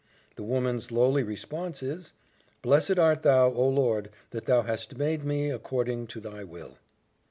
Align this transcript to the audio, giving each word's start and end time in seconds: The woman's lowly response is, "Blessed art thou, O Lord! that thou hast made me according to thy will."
The 0.35 0.41
woman's 0.41 0.91
lowly 0.91 1.21
response 1.21 1.83
is, 1.83 2.13
"Blessed 2.63 2.97
art 2.97 3.21
thou, 3.21 3.51
O 3.53 3.69
Lord! 3.69 4.09
that 4.31 4.45
thou 4.47 4.63
hast 4.63 4.97
made 4.97 5.23
me 5.23 5.51
according 5.51 6.07
to 6.07 6.19
thy 6.19 6.43
will." 6.43 6.79